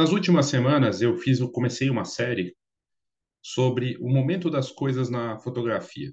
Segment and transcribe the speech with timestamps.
[0.00, 2.56] Nas últimas semanas eu fiz, eu comecei uma série
[3.42, 6.10] sobre o momento das coisas na fotografia.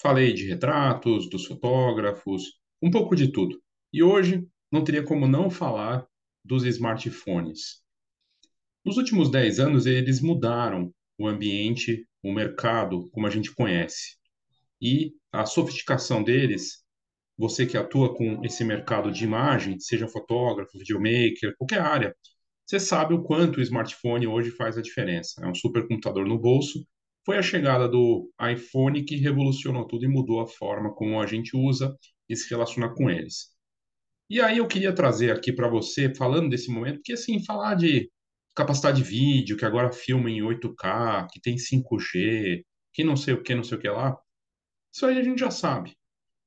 [0.00, 2.44] Falei de retratos, dos fotógrafos,
[2.80, 3.62] um pouco de tudo.
[3.92, 4.42] E hoje
[4.72, 6.06] não teria como não falar
[6.42, 7.82] dos smartphones.
[8.82, 14.16] Nos últimos 10 anos eles mudaram o ambiente, o mercado como a gente conhece.
[14.80, 16.82] E a sofisticação deles,
[17.36, 22.16] você que atua com esse mercado de imagem, seja fotógrafo, videomaker, qualquer área,
[22.66, 25.40] você sabe o quanto o smartphone hoje faz a diferença.
[25.44, 26.84] É um supercomputador no bolso.
[27.24, 31.56] Foi a chegada do iPhone que revolucionou tudo e mudou a forma como a gente
[31.56, 31.96] usa
[32.28, 33.54] e se relaciona com eles.
[34.28, 38.10] E aí eu queria trazer aqui para você, falando desse momento, porque assim, falar de
[38.54, 43.42] capacidade de vídeo, que agora filma em 8K, que tem 5G, que não sei o
[43.42, 44.16] que, não sei o que lá,
[44.92, 45.94] isso aí a gente já sabe.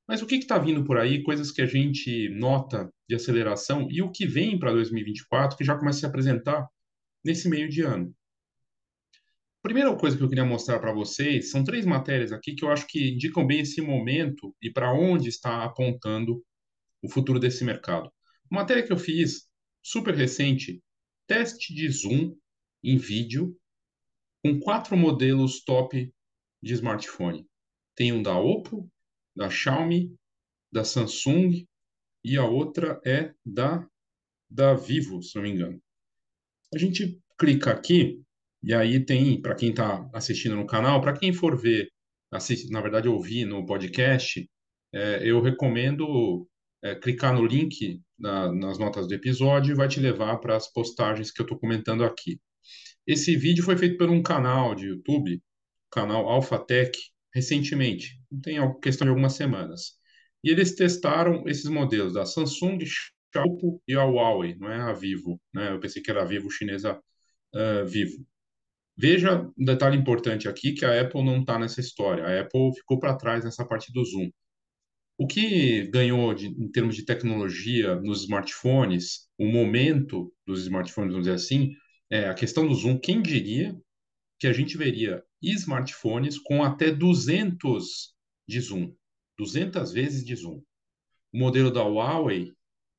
[0.06, 4.00] Mas o que está vindo por aí, coisas que a gente nota de aceleração e
[4.00, 6.68] o que vem para 2024 que já começa a se apresentar
[7.24, 8.14] nesse meio de ano.
[9.60, 12.86] Primeira coisa que eu queria mostrar para vocês são três matérias aqui que eu acho
[12.86, 16.40] que indicam bem esse momento e para onde está apontando
[17.02, 18.12] o futuro desse mercado.
[18.48, 19.48] Uma matéria que eu fiz
[19.82, 20.80] super recente,
[21.26, 22.36] teste de zoom
[22.80, 23.58] em vídeo
[24.40, 26.14] com quatro modelos top
[26.62, 27.44] de smartphone.
[27.96, 28.88] Tem um da Oppo,
[29.34, 30.14] da Xiaomi,
[30.70, 31.66] da Samsung
[32.24, 33.86] e a outra é da,
[34.50, 35.80] da Vivo, se não me engano.
[36.74, 38.22] A gente clica aqui
[38.62, 41.90] e aí tem, para quem está assistindo no canal, para quem for ver,
[42.30, 44.48] assist, na verdade ouvir no podcast,
[44.92, 46.46] é, eu recomendo
[46.82, 50.70] é, clicar no link na, nas notas do episódio e vai te levar para as
[50.70, 52.40] postagens que eu estou comentando aqui.
[53.06, 55.42] Esse vídeo foi feito por um canal de YouTube,
[55.90, 56.98] canal AlphaTech,
[57.34, 59.99] recentemente, tem questão de algumas semanas.
[60.42, 62.78] E eles testaram esses modelos da Samsung,
[63.32, 65.72] Xiaomi e a Huawei, não é a Vivo, né?
[65.72, 66.98] Eu pensei que era a Vivo chinesa
[67.54, 68.26] uh, Vivo.
[68.96, 72.24] Veja um detalhe importante aqui que a Apple não está nessa história.
[72.24, 74.30] A Apple ficou para trás nessa parte do zoom.
[75.16, 81.26] O que ganhou de, em termos de tecnologia nos smartphones, o momento dos smartphones, vamos
[81.26, 81.72] dizer assim,
[82.10, 82.98] é a questão do zoom.
[82.98, 83.74] Quem diria
[84.38, 88.14] que a gente veria smartphones com até 200
[88.48, 88.94] de zoom,
[89.40, 90.62] 200 vezes de zoom.
[91.32, 92.52] O modelo da Huawei,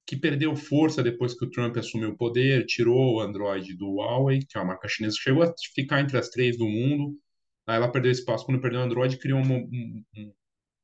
[0.08, 4.40] que perdeu força depois que o Trump assumiu o poder, tirou o Android do Huawei,
[4.40, 7.16] que é uma marca chinesa, chegou a ficar entre as três do mundo.
[7.68, 10.34] Aí ela perdeu espaço quando perdeu o Android, criou um, um,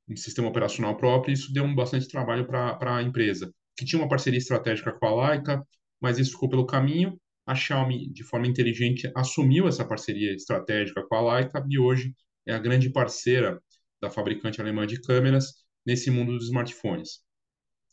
[0.10, 4.08] um, sistema operacional próprio, e isso deu bastante trabalho para a empresa, que tinha uma
[4.10, 5.66] parceria estratégica com a Leica,
[6.00, 7.20] mas isso ficou pelo caminho.
[7.48, 12.14] A Xiaomi, de forma inteligente, assumiu essa parceria estratégica com a Leica e hoje
[12.46, 13.60] é a grande parceira
[14.02, 15.54] da fabricante alemã de câmeras
[15.86, 17.22] nesse mundo dos smartphones.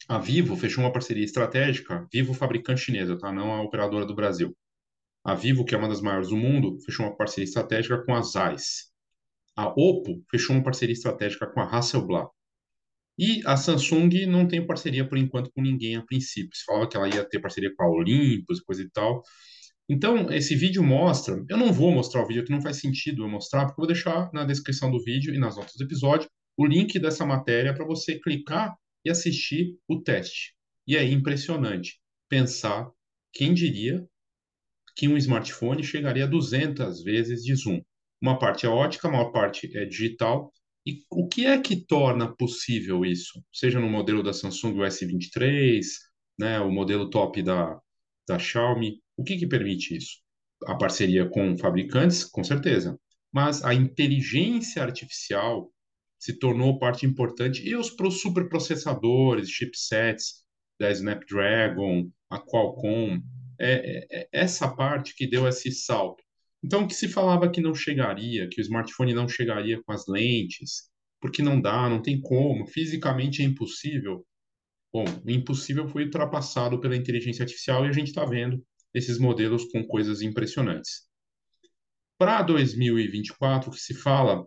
[0.08, 3.32] A Vivo fechou uma parceria estratégica, Vivo fabricante chinesa, tá?
[3.32, 4.54] não a operadora do Brasil.
[5.24, 8.20] A Vivo, que é uma das maiores do mundo, fechou uma parceria estratégica com a
[8.20, 8.92] Zeiss.
[9.56, 12.28] A Oppo fechou uma parceria estratégica com a Hasselblad.
[13.18, 16.54] E a Samsung não tem parceria por enquanto com ninguém a princípio.
[16.54, 19.22] Se falava que ela ia ter parceria com a Olympus, coisa e tal.
[19.88, 21.44] Então, esse vídeo mostra.
[21.48, 23.86] Eu não vou mostrar o vídeo, que não faz sentido eu mostrar, porque eu vou
[23.86, 27.84] deixar na descrição do vídeo e nas notas do episódio o link dessa matéria para
[27.84, 28.74] você clicar
[29.04, 30.54] e assistir o teste.
[30.86, 32.90] E é impressionante pensar,
[33.32, 34.06] quem diria
[34.96, 37.82] que um smartphone chegaria a 200 vezes de zoom.
[38.20, 40.52] Uma parte é ótica, a maior parte é digital.
[40.86, 43.42] E o que é que torna possível isso?
[43.52, 45.82] Seja no modelo da Samsung o S23,
[46.38, 47.78] né, o modelo top da,
[48.28, 50.18] da Xiaomi, o que, que permite isso?
[50.66, 52.98] A parceria com fabricantes, com certeza,
[53.32, 55.70] mas a inteligência artificial
[56.18, 60.44] se tornou parte importante e os superprocessadores, chipsets
[60.78, 63.20] da Snapdragon, a Qualcomm,
[63.58, 66.22] é, é, é essa parte que deu esse salto.
[66.62, 70.06] Então, o que se falava que não chegaria, que o smartphone não chegaria com as
[70.06, 70.88] lentes,
[71.20, 74.24] porque não dá, não tem como, fisicamente é impossível.
[74.92, 79.64] Bom, o impossível foi ultrapassado pela inteligência artificial e a gente está vendo esses modelos
[79.72, 81.08] com coisas impressionantes.
[82.16, 84.46] Para 2024, o que se fala,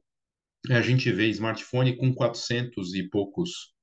[0.69, 3.73] a gente vê smartphone com 400 e poucos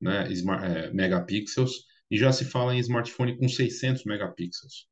[0.00, 4.86] né, é, megapixels, e já se fala em smartphone com 600 megapixels.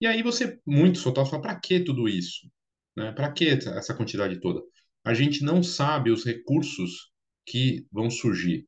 [0.00, 2.48] E aí você, muitos fotógrafos falam, para que tudo isso?
[2.96, 3.12] Né?
[3.12, 4.62] Para que essa quantidade toda?
[5.04, 7.10] A gente não sabe os recursos
[7.44, 8.66] que vão surgir.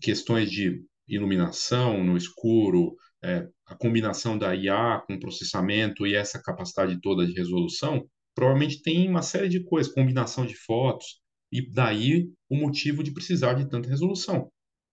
[0.00, 7.00] Questões de iluminação no escuro, é, a combinação da IA com processamento e essa capacidade
[7.00, 11.20] toda de resolução, provavelmente tem uma série de coisas, combinação de fotos,
[11.50, 14.50] e daí o motivo de precisar de tanta resolução.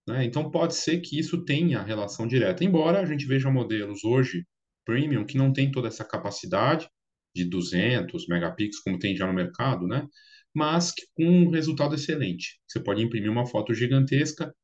[0.08, 0.24] Né?
[0.26, 4.46] Então pode ser que isso tenha relação direta, embora a gente veja modelos hoje
[4.86, 6.88] premium que não tem toda essa capacidade
[7.36, 10.08] de 200 megapixels, como tem já no mercado, né?
[10.54, 12.62] Mas com um resultado excelente.
[12.66, 14.56] Você pode imprimir uma foto gigantesca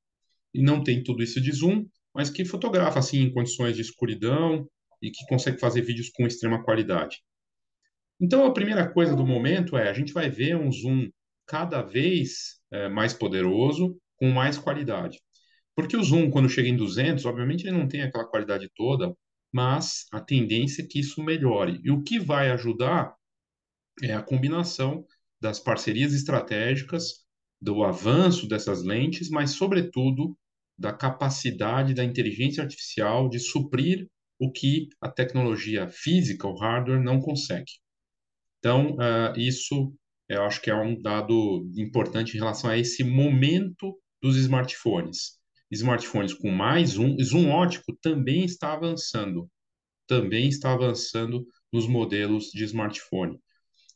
[0.53, 4.67] e não tem tudo isso de zoom, mas que fotografa assim em condições de escuridão
[5.01, 7.17] e que consegue fazer vídeos com extrema qualidade.
[8.19, 11.09] Então, a primeira coisa do momento é a gente vai ver um zoom
[11.47, 15.19] cada vez é, mais poderoso, com mais qualidade.
[15.75, 19.15] Porque o zoom, quando chega em 200, obviamente ele não tem aquela qualidade toda,
[19.51, 21.79] mas a tendência é que isso melhore.
[21.83, 23.15] E o que vai ajudar
[24.03, 25.05] é a combinação
[25.39, 27.25] das parcerias estratégicas,
[27.59, 30.37] do avanço dessas lentes, mas, sobretudo,
[30.81, 37.21] da capacidade da inteligência artificial de suprir o que a tecnologia física, o hardware, não
[37.21, 37.71] consegue.
[38.57, 39.93] Então, uh, isso
[40.27, 45.37] eu acho que é um dado importante em relação a esse momento dos smartphones.
[45.69, 49.49] Smartphones com mais zoom, zoom ótico também está avançando,
[50.07, 53.39] também está avançando nos modelos de smartphone.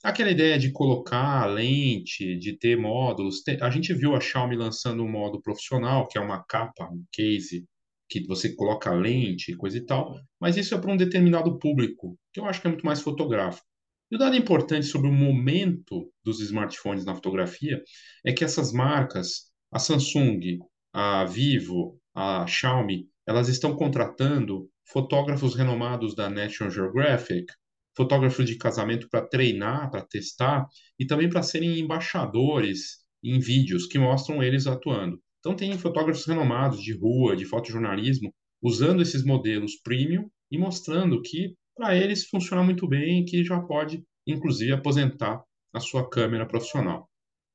[0.06, 5.10] Aquela ideia de colocar lente, de ter módulos, a gente viu a Xiaomi lançando um
[5.10, 7.66] modo profissional, que é uma capa, um case,
[8.08, 12.40] que você coloca lente, coisa e tal, mas isso é para um determinado público, que
[12.40, 13.66] eu acho que é muito mais fotográfico.
[14.12, 17.82] E o dado importante sobre o momento dos smartphones na fotografia
[18.24, 20.60] é que essas marcas, a Samsung,
[20.94, 27.52] a Vivo, a Xiaomi, elas estão contratando fotógrafos renomados da National Geographic,
[27.96, 30.68] fotógrafos de casamento para treinar, para testar
[31.00, 35.20] e também para serem embaixadores em vídeos que mostram eles atuando.
[35.40, 41.56] Então tem fotógrafos renomados de rua, de fotojornalismo, usando esses modelos premium e mostrando que
[41.76, 45.44] para eles funciona muito bem, que já pode inclusive aposentar
[45.74, 47.10] a sua câmera profissional.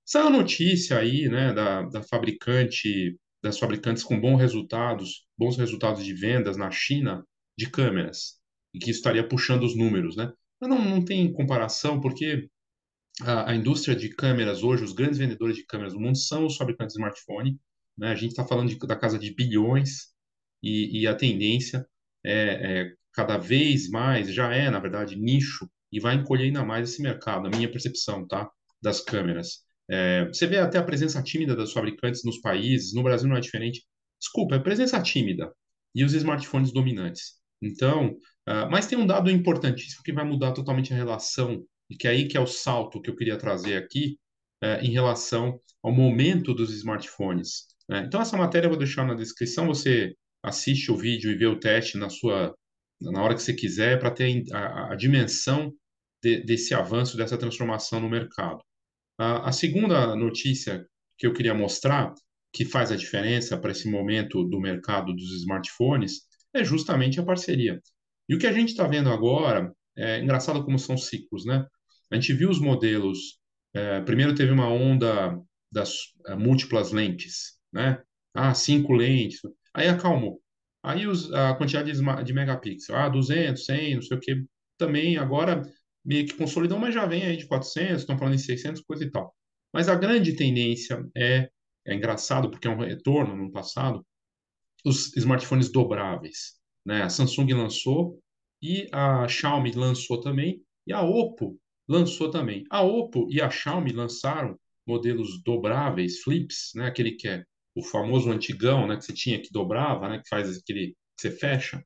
[0.05, 6.05] Saiu a notícia aí, né, da, da fabricante, das fabricantes com bons resultados, bons resultados
[6.05, 7.25] de vendas na China
[7.57, 8.40] de câmeras,
[8.75, 10.33] e que estaria puxando os números, né?
[10.61, 12.49] Mas não, não tem comparação, porque
[13.23, 16.57] a, a, indústria de câmeras hoje, os grandes vendedores de câmeras do mundo são os
[16.57, 17.59] fabricantes de smartphone,
[17.97, 18.11] né?
[18.11, 20.11] A gente está falando de, da casa de bilhões,
[20.63, 21.87] e, e a tendência
[22.25, 26.91] é, é cada vez mais, já é, na verdade, nicho, e vai encolher ainda mais
[26.91, 28.49] esse mercado, a minha percepção, tá?
[28.81, 29.65] Das câmeras.
[29.89, 33.41] É, você vê até a presença tímida dos fabricantes nos países, no Brasil não é
[33.41, 33.85] diferente.
[34.21, 35.53] Desculpa, é presença tímida
[35.95, 37.40] e os smartphones dominantes.
[37.63, 38.17] Então,
[38.49, 42.11] uh, mas tem um dado importantíssimo que vai mudar totalmente a relação, e que é
[42.11, 44.19] aí que é o salto que eu queria trazer aqui,
[44.65, 47.67] uh, em relação ao momento dos smartphones.
[47.89, 48.05] Né?
[48.07, 51.59] Então, essa matéria eu vou deixar na descrição, você assiste o vídeo e vê o
[51.59, 52.55] teste na sua
[53.01, 55.73] na hora que você quiser, para ter a, a dimensão
[56.23, 58.61] de, desse avanço, dessa transformação no mercado.
[59.19, 60.87] A, a segunda notícia
[61.17, 62.13] que eu queria mostrar,
[62.53, 66.23] que faz a diferença para esse momento do mercado dos smartphones,
[66.55, 67.81] é justamente a parceria.
[68.29, 71.67] E o que a gente está vendo agora, é engraçado como são ciclos, né?
[72.11, 73.39] A gente viu os modelos,
[73.75, 75.39] é, primeiro teve uma onda
[75.71, 75.95] das
[76.27, 78.03] é, múltiplas lentes, né?
[78.35, 79.41] Ah, cinco lentes,
[79.75, 80.41] aí acalmou.
[80.83, 84.45] Aí os, a quantidade de, megapixels, ah, 200, 100, não sei o que,
[84.79, 85.63] também agora
[86.05, 89.11] meio que consolidou, mas já vem aí de 400, estão falando em 600, coisa e
[89.11, 89.35] tal.
[89.73, 91.51] Mas a grande tendência é,
[91.87, 94.05] é engraçado, porque é um retorno no passado,
[94.85, 96.55] os smartphones dobráveis.
[96.85, 97.03] Né?
[97.03, 98.21] A Samsung lançou
[98.63, 101.59] e a Xiaomi lançou também, e a Oppo
[101.89, 102.65] lançou também.
[102.71, 106.87] A Oppo e a Xiaomi lançaram modelos dobráveis, flips, né?
[106.87, 107.45] aquele que é
[107.75, 111.31] o famoso antigão, né, que você tinha que dobrava, né, que faz aquele que você
[111.31, 111.85] fecha.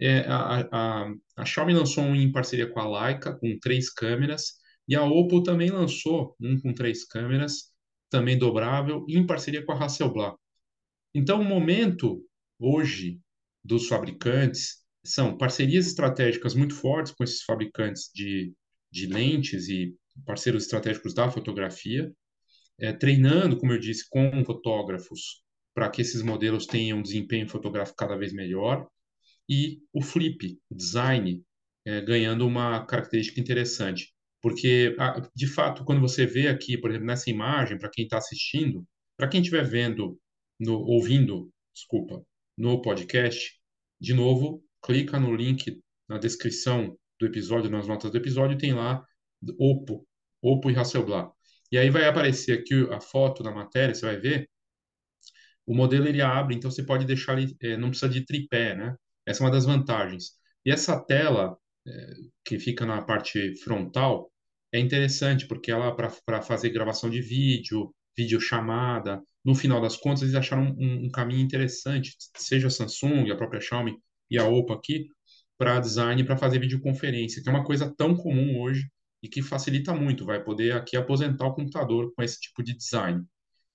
[0.00, 4.54] É, a, a, a Xiaomi lançou um em parceria com a Leica, com três câmeras,
[4.86, 7.72] e a Oppo também lançou um com três câmeras,
[8.10, 10.36] também dobrável, em parceria com a Hasselblad.
[11.14, 12.22] Então, o momento
[12.58, 13.20] hoje
[13.62, 18.52] dos fabricantes são parcerias estratégicas muito fortes com esses fabricantes de,
[18.90, 19.94] de lentes e
[20.24, 22.12] parceiros estratégicos da fotografia,
[22.78, 25.42] é, treinando, como eu disse, com fotógrafos
[25.74, 28.86] para que esses modelos tenham um desempenho fotográfico cada vez melhor,
[29.48, 31.42] e o flip, o design,
[31.84, 34.14] é, ganhando uma característica interessante.
[34.40, 34.96] Porque,
[35.34, 39.28] de fato, quando você vê aqui, por exemplo, nessa imagem, para quem está assistindo, para
[39.28, 40.18] quem estiver vendo,
[40.58, 42.24] no, ouvindo, desculpa,
[42.56, 43.58] no podcast,
[44.00, 49.04] de novo, clica no link na descrição do episódio, nas notas do episódio, tem lá
[49.58, 50.06] Oppo,
[50.42, 51.30] Oppo e Hasselblad.
[51.72, 54.48] E aí vai aparecer aqui a foto na matéria, você vai ver.
[55.66, 58.94] O modelo ele abre, então você pode deixar ele, é, não precisa de tripé, né?
[59.26, 60.32] Essa é uma das vantagens.
[60.64, 61.56] E essa tela
[61.86, 64.30] é, que fica na parte frontal
[64.72, 70.34] é interessante porque ela para fazer gravação de vídeo, videochamada, no final das contas eles
[70.34, 73.96] acharam um, um caminho interessante, seja a Samsung, a própria Xiaomi
[74.30, 75.08] e a Oppo aqui,
[75.58, 78.88] para design para fazer videoconferência, que é uma coisa tão comum hoje
[79.22, 80.24] e que facilita muito.
[80.24, 83.24] Vai poder aqui aposentar o computador com esse tipo de design.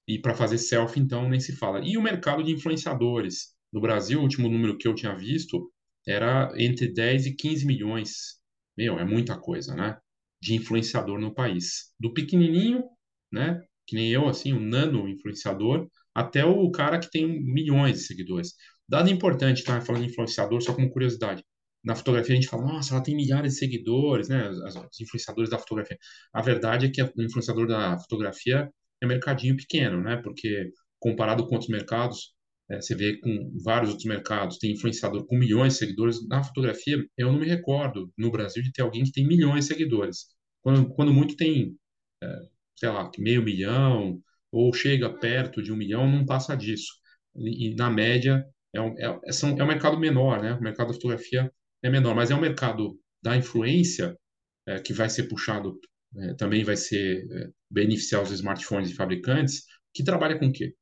[0.08, 1.82] E para fazer selfie, então, nem se fala.
[1.84, 3.56] E o mercado de influenciadores.
[3.72, 5.72] No Brasil, o último número que eu tinha visto
[6.08, 8.40] era entre 10 e 15 milhões.
[8.76, 9.98] Meu, é muita coisa, né?
[10.42, 11.94] De influenciador no país.
[12.00, 12.84] Do pequenininho,
[13.32, 13.62] né?
[13.90, 18.54] Que nem eu, assim, um nano influenciador, até o cara que tem milhões de seguidores.
[18.88, 19.82] Dado importante, tá?
[19.82, 21.44] Falando de influenciador, só como curiosidade.
[21.84, 24.50] Na fotografia a gente fala, nossa, ela tem milhares de seguidores, né?
[24.50, 25.98] Os, influenciadores da fotografia.
[26.34, 28.70] A verdade é que o influenciador da fotografia
[29.02, 30.18] é mercadinho pequeno, né?
[30.24, 32.34] Porque comparado com outros mercados,
[32.70, 36.28] é, você vê com vários outros mercados, tem influenciador com milhões de seguidores.
[36.28, 39.74] Na fotografia, eu não me recordo no Brasil de ter alguém que tem milhões de
[39.74, 40.28] seguidores.
[40.62, 41.76] Quando, quando muito tem,
[42.24, 42.40] é,
[42.80, 44.22] sei lá, meio milhão,
[44.52, 46.94] ou chega perto de um milhão, não passa disso.
[47.36, 50.54] E, e na média, é um, é, é, são, é um mercado menor, né?
[50.54, 51.52] O mercado da fotografia
[51.84, 54.18] é menor, mas é um mercado da influência
[54.66, 55.78] é, que vai ser puxado,
[56.18, 60.74] é, também vai ser é, beneficiar os smartphones e fabricantes, que trabalha com o quê?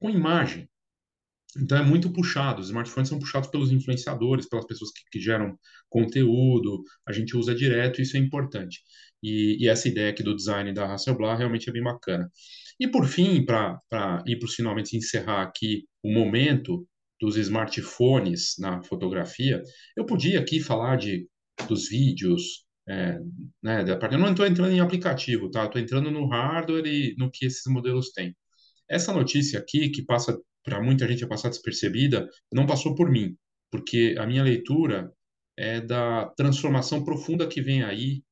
[0.00, 0.68] Com imagem.
[1.56, 2.60] Então é muito puxado.
[2.60, 5.56] Os smartphones são puxados pelos influenciadores, pelas pessoas que, que geram
[5.88, 6.82] conteúdo.
[7.06, 8.80] A gente usa direto, isso é importante.
[9.22, 12.30] E, e essa ideia aqui do design da Hasselblad realmente é bem bacana.
[12.80, 13.80] E por fim, para
[14.26, 16.86] ir para finalmente encerrar aqui o momento
[17.20, 19.62] dos smartphones na fotografia,
[19.96, 21.26] eu podia aqui falar de
[21.68, 23.18] dos vídeos, é,
[23.62, 24.14] né, da parte.
[24.14, 25.64] Eu não estou entrando em aplicativo, tá?
[25.64, 28.34] Estou entrando no hardware e no que esses modelos têm.
[28.88, 33.36] Essa notícia aqui, que passa para muita gente a passar despercebida, não passou por mim,
[33.70, 35.10] porque a minha leitura
[35.56, 38.22] é da transformação profunda que vem aí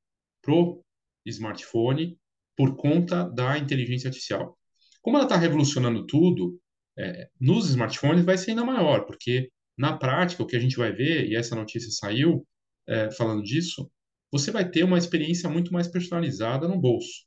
[0.42, 0.82] pro
[1.26, 2.18] smartphone
[2.56, 4.56] por conta da inteligência artificial.
[5.02, 6.60] Como ela está revolucionando tudo,
[6.98, 10.92] é, nos smartphones vai ser ainda maior, porque na prática o que a gente vai
[10.92, 12.46] ver, e essa notícia saiu
[12.86, 13.90] é, falando disso,
[14.30, 17.24] você vai ter uma experiência muito mais personalizada no bolso.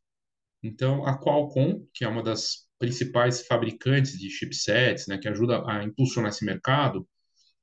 [0.62, 5.84] Então, a Qualcomm, que é uma das principais fabricantes de chipsets, né, que ajuda a
[5.84, 7.08] impulsionar esse mercado,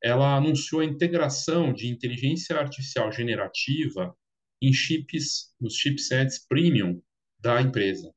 [0.02, 4.14] ela anunciou a integração de inteligência artificial generativa
[4.60, 7.00] em chips, nos chipsets premium
[7.38, 8.12] da empresa.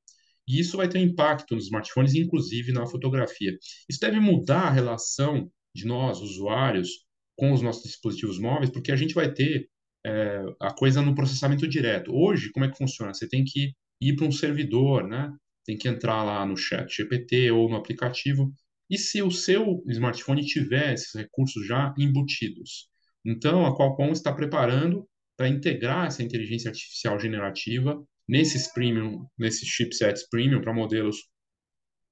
[0.48, 3.58] E isso vai ter impacto nos smartphones, inclusive na fotografia.
[3.90, 6.90] Isso deve mudar a relação de nós, usuários,
[7.36, 9.70] com os nossos dispositivos móveis, porque a gente vai ter
[10.06, 12.14] é, a coisa no processamento direto.
[12.14, 13.14] Hoje, como é que funciona?
[13.14, 15.34] Você tem que ir para um servidor, né?
[15.66, 18.54] tem que entrar lá no chat GPT ou no aplicativo.
[18.90, 22.90] E se o seu smartphone tiver esses recursos já embutidos?
[23.26, 30.28] Então, a Qualcomm está preparando para integrar essa inteligência artificial generativa nesses premium, nesses chipsets
[30.30, 31.18] premium para modelos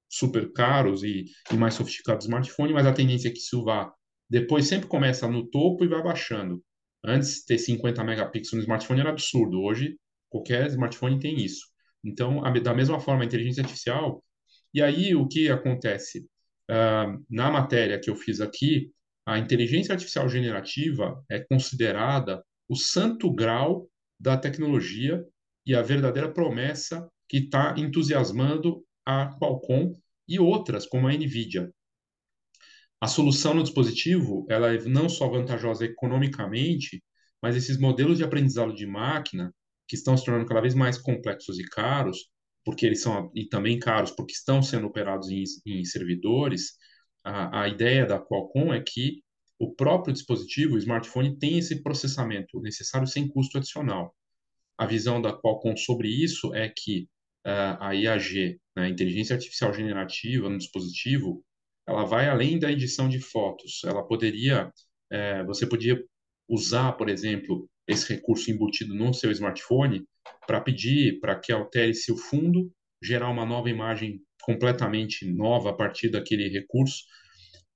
[0.08, 3.92] super caros e, e, mais sofisticados de smartphone, mas a tendência é que isso vá
[4.32, 6.64] depois sempre começa no topo e vai baixando.
[7.04, 9.60] Antes ter 50 megapixels no smartphone era absurdo.
[9.60, 9.98] Hoje
[10.30, 11.66] qualquer smartphone tem isso.
[12.02, 14.24] Então, a, da mesma forma, a inteligência artificial.
[14.72, 16.20] E aí, o que acontece?
[16.70, 18.90] Uh, na matéria que eu fiz aqui,
[19.26, 23.86] a inteligência artificial generativa é considerada o santo grau
[24.18, 25.22] da tecnologia
[25.66, 29.94] e a verdadeira promessa que está entusiasmando a Qualcomm
[30.26, 31.70] e outras, como a NVIDIA.
[32.98, 37.04] A solução no dispositivo ela é não só vantajosa economicamente,
[37.42, 39.54] mas esses modelos de aprendizado de máquina
[39.86, 42.30] que estão se tornando cada vez mais complexos e caros,
[42.64, 46.72] porque eles são e também caros porque estão sendo operados em, em servidores,
[47.22, 49.22] a, a ideia da Qualcomm é que
[49.62, 54.12] o próprio dispositivo, o smartphone, tem esse processamento necessário sem custo adicional.
[54.76, 57.08] A visão da Qualcomm sobre isso é que
[57.46, 61.44] uh, a IAG, né, a inteligência artificial generativa no dispositivo,
[61.86, 63.82] ela vai além da edição de fotos.
[63.84, 66.02] Ela poderia, uh, você podia
[66.48, 70.04] usar, por exemplo, esse recurso embutido no seu smartphone
[70.44, 72.68] para pedir para que altere-se o fundo,
[73.00, 77.04] gerar uma nova imagem completamente nova a partir daquele recurso.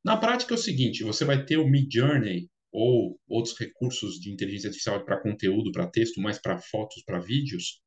[0.06, 4.68] Na prática é o seguinte, você vai ter o Midjourney ou outros recursos de inteligência
[4.68, 7.82] artificial para conteúdo, para texto, mais para fotos, para vídeos,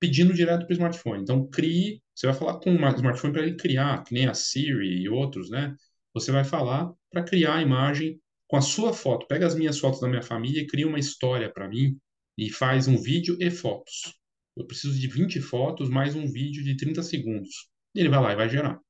[0.00, 1.22] pedindo direto para o smartphone.
[1.22, 5.02] Então, crie, você vai falar com o smartphone para ele criar, que nem a Siri
[5.02, 5.76] e outros, né?
[6.14, 8.18] Você vai falar para criar a imagem
[8.48, 9.26] com a sua foto.
[9.26, 11.98] Pega as minhas fotos da minha família e cria uma história para mim
[12.38, 14.14] e faz um vídeo e fotos.
[14.56, 17.68] Eu preciso de 20 fotos mais um vídeo de 30 segundos.
[17.94, 18.80] E ele vai lá e vai gerar.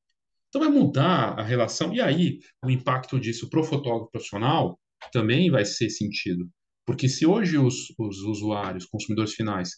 [0.53, 1.95] Então vai mudar a relação.
[1.95, 4.79] E aí, o impacto disso para o fotógrafo profissional
[5.11, 6.47] também vai ser sentido.
[6.87, 9.71] Porque se hoje os, os usuários, consumidores finais,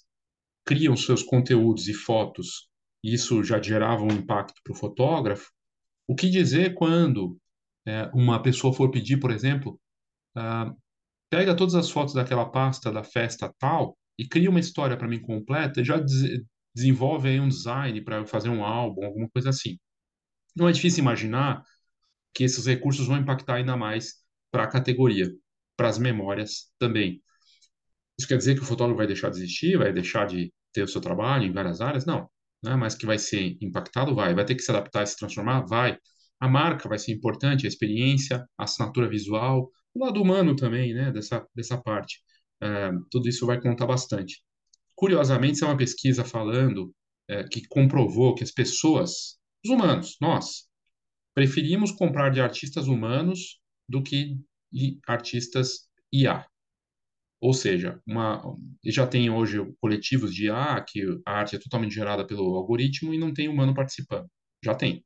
[0.66, 2.69] criam seus conteúdos e fotos,
[3.04, 5.49] e isso já gerava um impacto para o fotógrafo,
[6.09, 7.38] o que dizer quando
[7.87, 9.78] é, uma pessoa for pedir, por exemplo,
[10.37, 10.75] uh,
[11.31, 15.21] pega todas as fotos daquela pasta da festa tal e cria uma história para mim
[15.21, 16.43] completa, já des
[16.75, 19.78] desenvolve aí um design para fazer um álbum, alguma coisa assim.
[20.54, 21.62] Não é difícil imaginar
[22.34, 24.14] que esses recursos vão impactar ainda mais
[24.50, 25.30] para a categoria,
[25.76, 27.23] para as memórias também.
[28.18, 30.88] Isso quer dizer que o fotógrafo vai deixar de existir, vai deixar de ter o
[30.88, 32.04] seu trabalho em várias áreas?
[32.06, 32.28] Não.
[32.62, 32.75] Né?
[32.76, 34.14] Mas que vai ser impactado?
[34.14, 34.34] Vai.
[34.34, 35.62] Vai ter que se adaptar e se transformar?
[35.66, 35.99] Vai.
[36.40, 41.12] A marca vai ser importante, a experiência, a assinatura visual, o lado humano também, né?
[41.12, 42.20] Dessa, dessa parte.
[42.61, 44.42] É, tudo isso vai contar bastante.
[44.94, 46.94] Curiosamente, isso é uma pesquisa falando
[47.28, 50.64] é, que comprovou que as pessoas, os humanos, nós,
[51.35, 54.38] preferimos comprar de artistas humanos do que
[54.73, 56.47] de artistas IA.
[57.40, 58.42] Ou seja, uma,
[58.85, 63.18] já tem hoje coletivos de IA, que a arte é totalmente gerada pelo algoritmo e
[63.18, 64.28] não tem humano participando.
[64.64, 65.04] Já tem.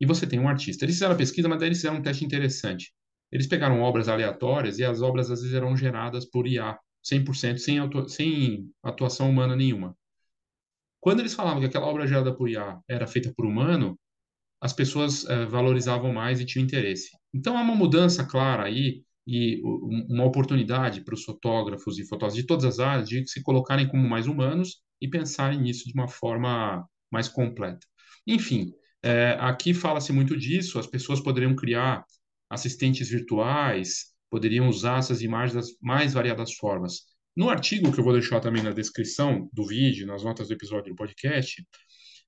[0.00, 0.84] E você tem um artista.
[0.84, 2.92] Eles fizeram a pesquisa, mas daí eles fizeram um teste interessante.
[3.32, 7.78] Eles pegaram obras aleatórias e as obras às vezes eram geradas por IA, 100%, sem,
[7.80, 9.96] atua sem atuação humana nenhuma.
[11.04, 13.94] Quando eles falavam que aquela obra gerada por IA era feita por humano,
[14.58, 17.10] as pessoas eh, valorizavam mais e tinham interesse.
[17.34, 22.46] Então há uma mudança clara aí e uma oportunidade para os fotógrafos e fotógrafos de
[22.46, 26.88] todas as áreas de se colocarem como mais humanos e pensarem nisso de uma forma
[27.12, 27.86] mais completa.
[28.26, 32.02] Enfim, é, aqui fala-se muito disso, as pessoas poderiam criar
[32.48, 37.13] assistentes virtuais, poderiam usar essas imagens das mais variadas formas.
[37.36, 40.92] No artigo que eu vou deixar também na descrição do vídeo, nas notas do episódio
[40.92, 41.66] do podcast,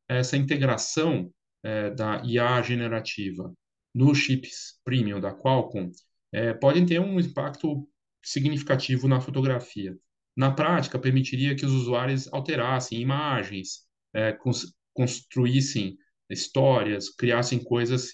[0.09, 1.33] essa integração
[1.63, 3.53] é, da IA generativa
[3.95, 5.91] nos chips premium da Qualcomm
[6.33, 7.89] é, podem ter um impacto
[8.23, 9.97] significativo na fotografia.
[10.37, 15.97] Na prática, permitiria que os usuários alterassem imagens, é, cons construíssem
[16.29, 18.13] histórias, criassem coisas,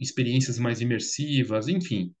[0.00, 2.12] experiências mais imersivas, enfim,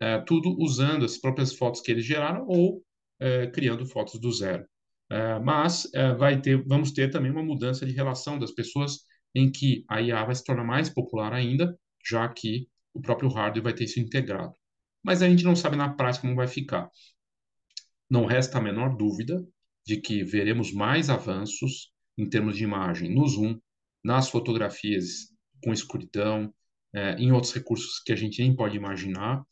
[0.00, 2.82] é, tudo usando as próprias fotos que eles geraram ou
[3.20, 4.66] é, criando fotos do zero.
[5.10, 9.00] É, mas é, vai ter, vamos ter também uma mudança de relação das pessoas
[9.34, 13.62] em que a IA vai se tornar mais popular ainda, já que o próprio hardware
[13.62, 14.54] vai ter isso integrado
[15.02, 16.88] mas a gente não sabe na prática como vai ficar.
[18.08, 19.44] Não resta a menor dúvida
[19.84, 23.58] de que veremos mais avanços em termos de imagem no zoom,
[24.04, 25.32] nas fotografias
[25.64, 26.54] com escuridão,
[26.94, 29.42] é, em outros recursos que a gente nem pode imaginar,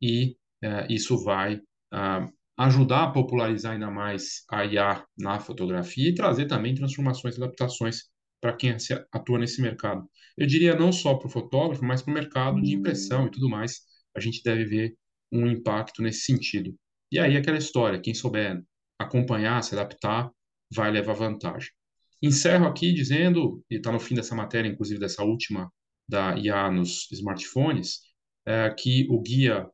[0.00, 2.28] e é, isso vai ah,
[2.64, 8.04] ajudar a popularizar ainda mais a IA na fotografia e trazer também transformações e adaptações
[8.40, 8.76] para quem
[9.12, 10.08] atua nesse mercado.
[10.36, 13.48] Eu diria não só para o fotógrafo, mas para o mercado de impressão e tudo
[13.48, 13.80] mais,
[14.16, 14.96] a gente deve ver
[15.32, 16.74] um impacto nesse sentido.
[17.10, 18.62] E aí aquela história, quem souber
[18.98, 20.30] acompanhar, se adaptar,
[20.72, 21.70] vai levar vantagem.
[22.22, 25.70] Encerro aqui dizendo, e está no fim dessa matéria, inclusive dessa última
[26.08, 28.00] da IA nos smartphones,
[28.46, 29.68] é, que o guia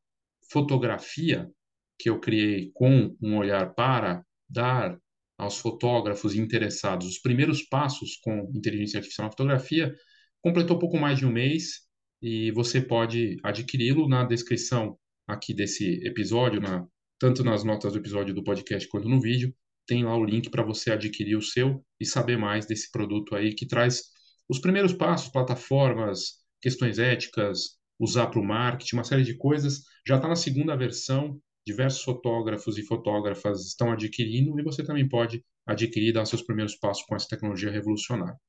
[0.50, 1.50] fotografia
[1.98, 4.98] que eu criei com um olhar para dar
[5.36, 9.94] aos fotógrafos interessados os primeiros passos com inteligência artificial na fotografia
[10.40, 11.88] completou pouco mais de um mês
[12.22, 16.86] e você pode adquiri-lo na descrição aqui desse episódio, na,
[17.18, 19.54] tanto nas notas do episódio do podcast quanto no vídeo,
[19.86, 23.54] tem lá o link para você adquirir o seu e saber mais desse produto aí
[23.54, 24.02] que traz
[24.48, 29.82] os primeiros passos, plataformas, questões éticas, usar para o marketing, uma série de coisas.
[30.06, 35.44] Já está na segunda versão, diversos fotógrafos e fotógrafas estão adquirindo e você também pode
[35.66, 38.40] adquirir e dar seus primeiros passos com essa tecnologia revolucionária.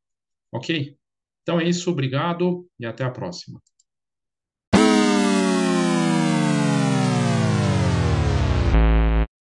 [0.54, 0.96] Ok?
[1.42, 3.62] Então é isso, obrigado e até a próxima.